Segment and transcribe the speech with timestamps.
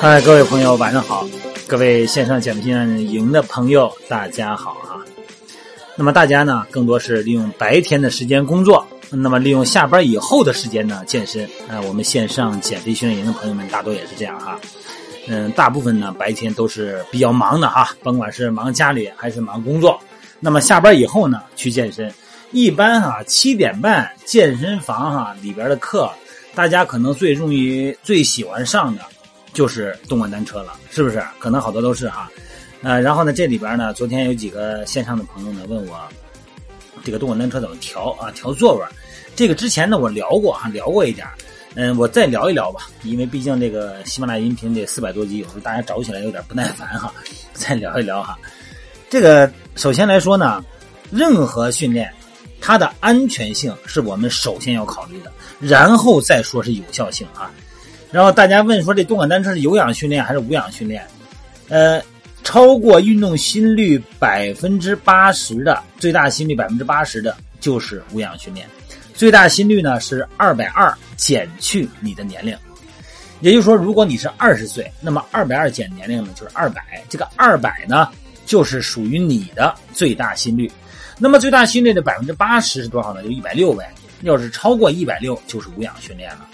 [0.00, 1.26] 嗨，各位朋友，晚上好！
[1.66, 5.02] 各位线上减贫营的朋友，大家好啊！
[5.96, 11.44] 那么大家呢，更多是利用白天的时间工作，那么利用下班以后的时间呢健身。
[11.68, 14.58] 啊、我们线上减肥训练营的朋友们大多也是这样哈。
[15.28, 19.98] 嗯，大部分呢白天都是比较忙的哈，甭管是忙家里还是忙工作。
[20.40, 22.12] 那么下班以后呢，去健身。
[22.52, 26.10] 一般哈，七点半健身房哈里边的课，
[26.54, 29.02] 大家可能最容易、最喜欢上的。
[29.52, 31.22] 就是动感单车了，是不是？
[31.38, 32.30] 可能好多都是哈，
[32.82, 35.98] 呃，然后呢，这里边呢，昨天有几个线上的朋友呢问我，
[37.06, 38.32] 这个动感单车怎么调啊？
[38.32, 38.84] 调座位？
[39.36, 41.24] 这个之前呢我聊过哈，聊过一点，
[41.76, 47.14] 嗯，我再聊一聊吧，因为毕竟这个喜马拉雅音频得四百多集，有时候大家找起来有点不耐烦哈，
[47.52, 48.36] 再聊一聊哈。
[49.08, 50.64] 这个首先来说呢，
[51.12, 52.12] 任何训练
[52.60, 57.52] 它的安全性是我们首先要考虑的，然后再说是有效性啊。
[58.10, 61.06] 然后大家问说，这动感单车是有氧训练还是无氧训练？
[61.68, 62.02] 呃，
[62.46, 68.64] 超过运动心率百分之八十的，最大心率百分之八十的，就是无氧训练。
[69.14, 72.56] 最大心率呢是二百二减去你的年龄，
[73.40, 78.08] 也就是说，如果你是二十岁，那么二百二减年龄呢就是二百，这个二百呢
[78.46, 80.70] 就是属于你的最大心率。
[81.18, 83.24] 那么最大心率的百分之八十是多少呢？
[83.24, 83.92] 就一百六呗。
[84.22, 86.46] 要是超过一百六，就是无氧训练了。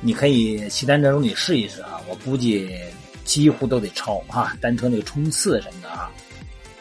[0.00, 2.70] 你可以骑单车中你试一试啊，我估计
[3.24, 6.10] 几乎都得超哈，单车那个冲刺什么的啊，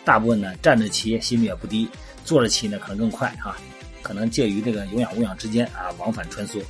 [0.06, 1.90] 大部分呢站着骑心率也不低，
[2.26, 3.56] 坐着骑呢可能更快哈，
[4.02, 6.62] 可能介于这个有氧无氧之间啊，往返穿梭。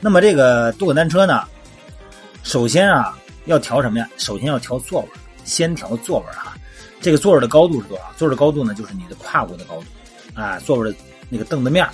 [0.00, 1.42] 那么这个动感单车呢，
[2.42, 4.08] 首先啊要调什么呀？
[4.18, 5.08] 首先要调座位，
[5.44, 6.54] 先调座位哈。
[7.00, 8.12] 这个座位的高度是多少？
[8.16, 9.84] 座位的高度呢，就是你的胯骨的高度
[10.34, 10.96] 啊，座位的
[11.28, 11.88] 那个凳子面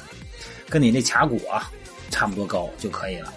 [0.68, 1.70] 跟你那髂骨啊。
[2.12, 3.32] 差不多高就可以了。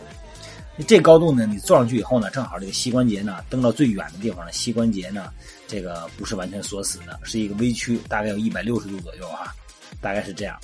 [0.88, 5.32] 这高度呢，你坐上去以后呢，正好这个膝关节呢，蹬到最远的地方呢，膝关节呢，
[5.68, 9.54] 这个不是完全锁死的，是一个微曲，大概有一百六十度左右啊，
[10.02, 10.60] 大概是这样。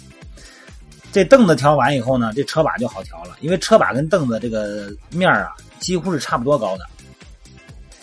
[1.12, 6.86] 这凳子调完以后呢，这车把就好调了，因为车把跟凳子这个面啊，几乎是差不多高的。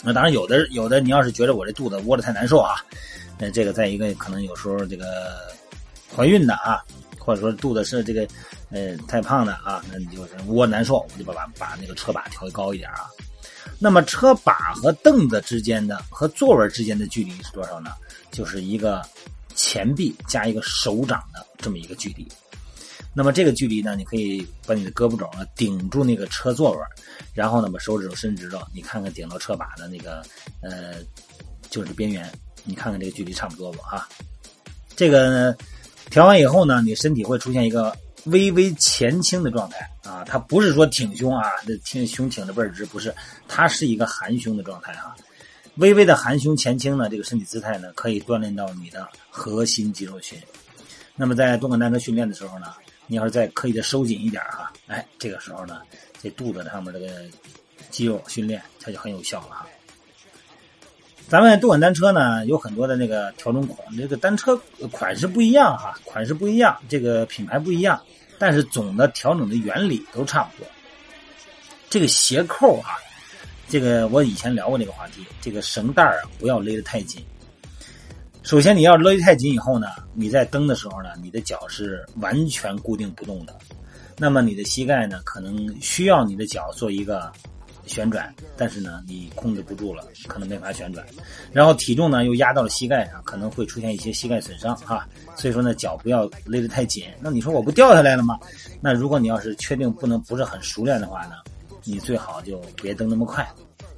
[0.02, 2.76] 那当然有的有的，你要是觉得我这肚子窝的太难受啊，
[3.36, 5.38] 那这个再一个可能有时候这个
[6.14, 6.80] 怀孕的啊。
[7.26, 8.24] 或者说肚子是这个，
[8.70, 13.10] 呃，太胖的啊，那你就是窝难受，我就把把把那个车把调高一点啊。
[13.80, 17.90] 那么车把和凳子之间的和座位之间的距离是多少呢？
[18.30, 19.02] 就是一个
[19.56, 22.28] 前臂加一个手掌的这么一个距离。
[23.12, 26.78] 那么这个距离呢，你可以把你的胳膊肘啊顶住那个车座位，
[27.34, 30.22] 然后呢把手指头伸直了，你看看顶到车把的那个
[30.62, 30.94] 呃
[31.70, 32.30] 就是边缘，
[32.62, 34.08] 你看看这个距离差不多不哈？
[34.94, 35.56] 这个。
[36.10, 43.14] 调完以后呢，你身体会出现一个微微前倾的状态啊，它不是说挺胸啊，这挺胸挺的倍儿直，不是，
[43.48, 45.14] 它是一个含胸的状态啊，
[45.76, 50.38] 微微的含胸前倾呢，这个身体姿态呢，可以锻炼到你的核心肌肉群。
[51.14, 52.66] 那么在动感单车训练的时候呢，
[53.06, 55.80] 你要是再刻意的收紧一点哈，哎，这个时候呢，
[56.22, 57.08] 这肚子上面这个
[57.90, 59.66] 肌肉训练它就很有效了哈。
[61.28, 64.56] 咱们动感单车呢，有很多的那个调整款，这个单车
[64.92, 68.00] 款式不一样哈，款式不一样，这个品牌不一样，
[68.38, 70.70] 但是总的调整的原理都差不多。
[71.90, 72.90] 这个鞋扣啊，
[73.68, 77.20] 这个我以前聊过这个话题，这个绳带啊不要勒得太紧。
[78.44, 83.52] 首先你要勒得太紧以后呢，你在蹬的时候呢，你的脚是完全固定不动的，
[84.16, 87.32] 那么你的膝盖呢，可能需要你的脚做一个。
[87.86, 91.06] 旋转，但是呢，你控制不住了，可能没法旋转。
[91.52, 95.08] 然后体重呢又压到了膝盖上，可能会出现一些膝盖损伤哈。
[95.36, 97.04] 所以说呢，脚不要勒得太紧。
[97.20, 98.38] 那你说我不掉下来了吗？
[98.80, 101.36] 那如果你要是确定不能不是很熟练的话呢，
[101.84, 103.48] 你最好就别蹬那么快，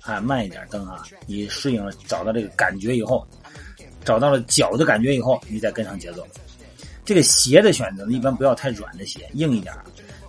[0.03, 1.03] 啊，慢一点蹬啊。
[1.27, 3.27] 你适应了，找到这个感觉以后，
[4.05, 6.27] 找到了脚的感觉以后，你再跟上节奏。
[7.05, 9.75] 这个鞋的选择呢，一般不要太软的鞋，硬一点。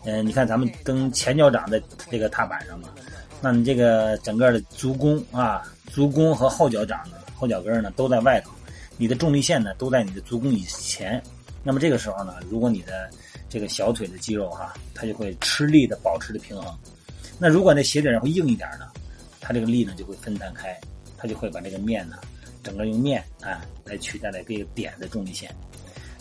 [0.06, 2.88] 嗯，你看咱们蹬前脚掌的这个踏板上嘛。
[3.42, 8.52] 那你这个整个的足弓啊，足弓和后脚掌呢，后脚跟呢都在外头，
[8.98, 11.22] 你的重力线呢都在你的足弓以前。
[11.64, 13.10] 那么这个时候呢，如果你的
[13.48, 16.78] 这个小腿的肌肉哈，它就会吃力的保持着平衡。
[17.38, 18.88] 那如果那鞋底儿会硬一点呢，
[19.40, 20.78] 它这个力呢就会分散开，
[21.18, 22.18] 它就会把这个面呢，
[22.62, 25.50] 整个用面啊来取代了这个点的重力线。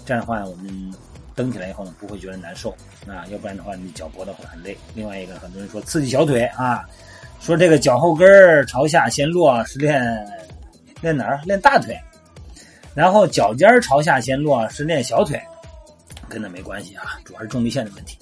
[0.06, 0.94] 这样的话，我们
[1.38, 2.70] 蹬起来以后呢，不会觉得难受
[3.06, 4.76] 啊，要不然的话你脚脖子会很累。
[4.93, 6.85] 另外一个，很多人说刺激小腿啊，
[7.40, 10.02] 说这个脚后跟朝下先落是练
[11.00, 11.40] 练哪儿？
[11.44, 11.96] 练大腿，
[12.93, 15.40] 然后脚尖儿朝下先落是练小腿，
[16.29, 18.19] 跟那没关系啊，主要是重力线的问题。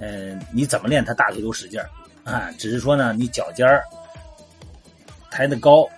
[0.00, 1.88] 嗯，你怎么练，他大腿都使劲儿
[2.24, 3.84] 啊，只是说呢，你脚尖儿
[5.30, 5.88] 抬得高，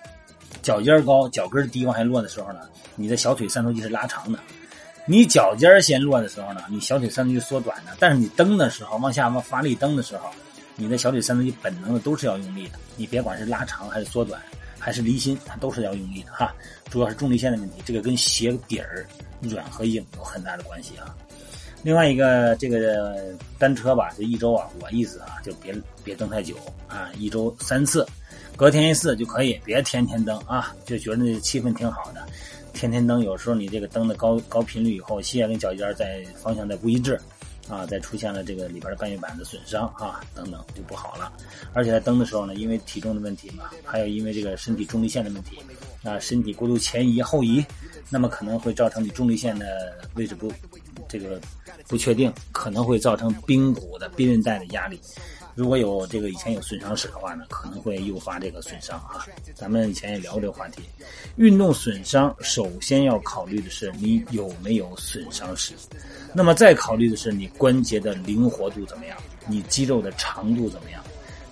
[0.61, 2.59] 脚尖儿高，脚跟儿低往下落的时候呢，
[2.95, 4.37] 你的小腿三头肌是拉长的。
[5.07, 10.29] 你脚尖先落的时候呢，你小腿三头肌缩短的，但是你蹬的时候，往下往发力蹬的时候，
[10.75, 12.79] 你的小腿三头肌本能的都是要用力的。
[12.95, 14.41] 你别管是拉长还是缩短，
[14.79, 16.53] 还是离心，它都是要用力的哈。
[16.89, 19.05] 主要是重力线的问题，这个跟鞋底儿
[19.41, 21.15] 软和硬有很大的关系啊。
[21.83, 23.15] 另外一个，这个
[23.59, 25.71] 单车吧，这一周啊，我意思啊，就别
[26.03, 26.55] 别蹬太久
[26.87, 28.07] 啊，一周三次，
[28.55, 32.25] 隔天一次就可以，别天天蹬啊，就觉得那气氛挺好的。
[32.75, 37.17] 天天蹬，有时候你这个蹬的高高频率以后，膝盖跟脚尖在方向在不一致，
[37.69, 41.31] 啊，再出现了这个里边的半月板的损伤啊，等等就不好了。
[41.73, 45.57] 而且在蹬的时候呢，因为体重的问题嘛，还有因为这个身体重力线的问题，
[46.03, 47.65] 啊，身体过度前移后移，
[48.09, 50.51] 那么可能会造成你重力线的位置不
[51.07, 51.39] 这个
[51.87, 54.99] 不确定，可能会造成髌骨的髌韧带的压力。
[55.55, 59.25] 如果有这个以前有损伤史的话呢，可能会诱发这个损伤啊。
[59.53, 60.81] 咱们以前也聊过这个话题，
[61.37, 65.73] 运动损伤首先要考虑的是你有没有损伤史，
[66.33, 69.17] 那么再考虑的是你关节的灵活度怎么样，
[69.47, 71.01] 你肌肉的长度怎么样。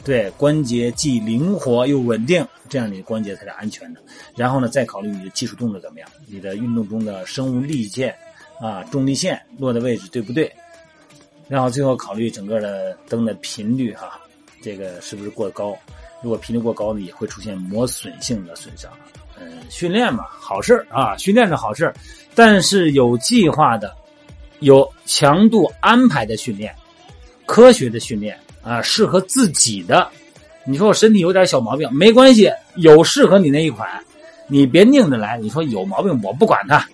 [0.04, 4.02] 对，关节既灵活又稳定，这样你的关节才是安全的。
[4.36, 8.14] 然后呢，再考虑你的技术动作怎么样，你的运动中的生物力线
[8.60, 10.54] 啊，重力线落的位置对不对？
[11.48, 14.20] 然后最后考虑整个的灯的频率哈，
[14.62, 15.78] 这个是不是过高？
[16.22, 18.90] 如果频率过高呢，也会出现磨损性的损伤。
[19.40, 21.94] 嗯，训练嘛，好事啊，训练是好事
[22.34, 23.94] 但是有计划的、
[24.60, 26.74] 有强度安排的训练，
[27.46, 30.10] 科学的训练啊，适合自己的。
[30.66, 34.02] 你说我身体有点小毛病，没关系，有适合你那一款，
[34.48, 35.38] 你别拧着来。
[35.38, 36.88] 你说有毛病，我不管它，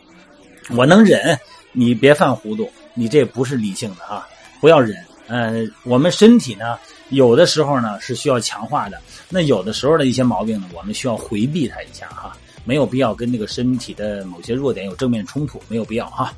[0.75, 1.37] 我能忍，
[1.71, 4.27] 你别犯糊涂，你这不是理性的啊。
[4.59, 4.97] 不要忍，
[5.27, 6.77] 呃，我们身体呢，
[7.09, 12.35] 有的时候呢是需要强化的，那有的时候的一些毛病呢，我们需要回避它一下哈，
[12.65, 16.33] 没有必要跟这个身体的某些弱点有正面冲突，没有必要哈。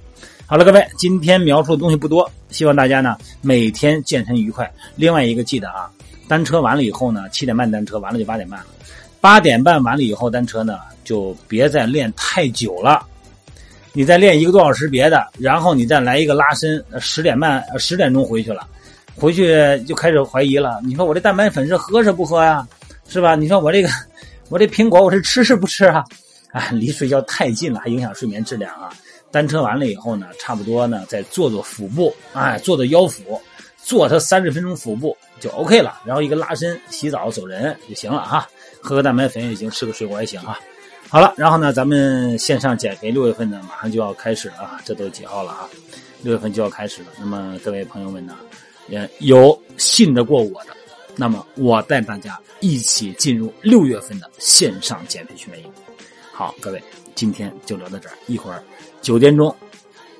[0.45, 4.71] 好了，各位，今天描述的东西不多，希望大家呢每天健身愉快。
[4.95, 5.89] 另外一个记得啊，
[6.27, 8.67] 单车完了以后呢，七点半单车完了就八点半了，
[9.19, 13.07] 八点半完了以后单车呢就别再练太久了。
[13.93, 18.67] 你再练一个多小时别的，然后你再来一个拉伸，十点半十点钟回去了，
[19.15, 19.53] 回去
[19.87, 20.79] 就开始怀疑了。
[20.83, 22.65] 你说我这蛋白粉是喝是不喝呀？
[23.07, 23.35] 是吧？
[23.35, 23.89] 你说我这个
[24.49, 26.03] 我这苹果我是吃是不吃啊？
[26.53, 28.89] 啊，离睡觉太近了，还影响睡眠质量啊。
[29.31, 33.41] 单车完了以后呢，差不多呢再做做腹部，哎，做做腰腹，
[33.83, 35.99] 做它三十分钟腹部就 OK 了。
[36.05, 38.47] 然后一个拉伸，洗澡走人就行了啊。
[38.81, 40.59] 喝个蛋白粉也行，吃个水果也行啊。
[41.11, 44.81] 好了，然后呢，咱们线上减肥六月份呢，马上就要开始了啊！
[44.85, 45.69] 这都几号了啊？
[46.23, 47.09] 六月份就要开始了。
[47.19, 48.37] 那么各位朋友们呢，
[48.87, 50.67] 也有信得过我的，
[51.17, 55.69] 那么我带大家一起进入六月份的线上减肥训练营。
[56.31, 56.81] 好，各位，
[57.13, 58.63] 今天就聊到这儿，一会儿
[59.01, 59.53] 九点钟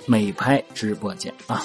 [0.05, 1.63] 美拍直播间啊。